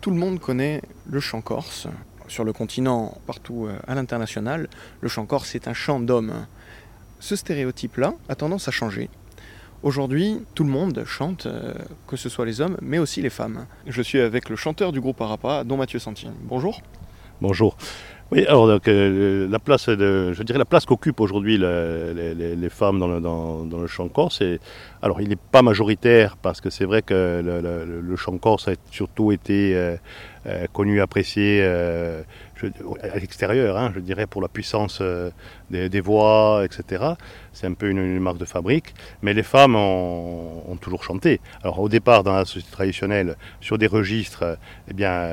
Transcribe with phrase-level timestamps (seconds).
[0.00, 0.80] Tout le monde connaît
[1.10, 1.86] le chant corse.
[2.26, 4.68] Sur le continent, partout euh, à l'international,
[5.02, 6.46] le chant corse est un chant d'homme.
[7.18, 9.10] Ce stéréotype-là a tendance à changer.
[9.82, 11.74] Aujourd'hui, tout le monde chante, euh,
[12.06, 13.66] que ce soit les hommes, mais aussi les femmes.
[13.86, 16.32] Je suis avec le chanteur du groupe Arapa, dont Mathieu Santine.
[16.44, 16.80] Bonjour.
[17.42, 17.76] Bonjour.
[18.32, 22.68] Oui, alors donc, euh, la place, de, je dirais la place qu'occupent aujourd'hui les, les,
[22.68, 24.60] femmes dans le, dans, le chant corse, et,
[25.02, 28.68] alors il n'est pas majoritaire parce que c'est vrai que le, le, le, chant corse
[28.68, 29.96] a surtout été euh,
[30.46, 32.22] euh, connu, apprécié euh,
[33.02, 35.30] à l'extérieur, hein, je dirais pour la puissance euh,
[35.70, 37.04] des, voix, etc.
[37.52, 41.40] C'est un peu une, marque de fabrique, mais les femmes ont, toujours chanté.
[41.62, 44.58] Alors au départ, dans la société traditionnelle, sur des registres,
[44.88, 45.28] eh bien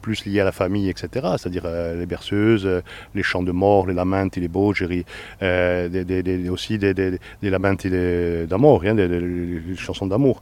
[0.00, 1.08] plus liés à la famille, etc.
[1.38, 2.82] C'est-à-dire les berceuses,
[3.14, 5.04] les chants de mort, les lamentes les bogeri,
[5.40, 10.40] des, aussi des, lamentes d'amour, hein, des, chansons d'amour.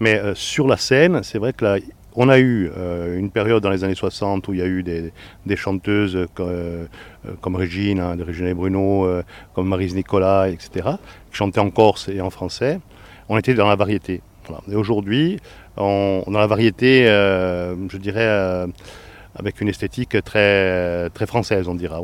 [0.00, 1.76] Mais euh, sur la scène, c'est vrai que là,
[2.14, 4.82] on a eu euh, une période dans les années 60 où il y a eu
[4.82, 6.86] des, chanteuses euh,
[7.40, 9.22] comme Régine, hein, Régine et Bruno, euh,
[9.54, 10.90] comme Marise Nicolas, etc.,
[11.30, 12.80] qui chantaient en corse et en français.
[13.28, 14.20] On était dans la variété.
[14.70, 15.38] Et aujourd'hui,
[15.76, 18.66] dans la variété, euh, je dirais, euh,
[19.34, 22.00] avec une esthétique très, française, on dira.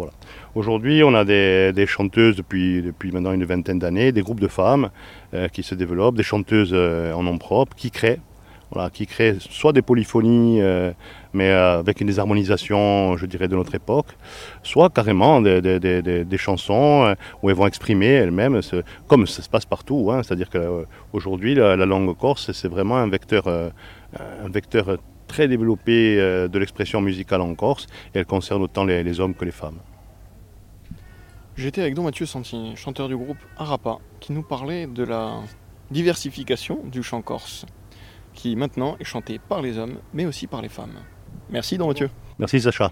[0.54, 4.90] Aujourd'hui, on a des, chanteuses depuis, maintenant une vingtaine d'années, des groupes de femmes
[5.34, 8.20] euh, qui se développent, des chanteuses euh, en nom propre, qui créent,
[8.92, 10.92] qui créent soit des polyphonies, euh,
[11.32, 14.16] mais avec des harmonisations, je dirais, de notre époque,
[14.62, 18.60] soit carrément des, chansons où elles vont exprimer elles-mêmes,
[19.06, 20.10] comme ça se passe partout.
[20.12, 26.16] Hein, C'est-à-dire qu'aujourd'hui, la, la, langue corse, c'est vraiment un vecteur, un vecteur très développé
[26.16, 29.78] de l'expression musicale en Corse, et elle concerne autant les, les hommes que les femmes.
[31.56, 35.40] J'étais avec Don Mathieu Santini, chanteur du groupe Arapa, qui nous parlait de la
[35.90, 37.66] diversification du chant corse,
[38.34, 40.94] qui maintenant est chanté par les hommes, mais aussi par les femmes.
[41.50, 42.10] Merci Don Mathieu.
[42.38, 42.90] Merci Sacha.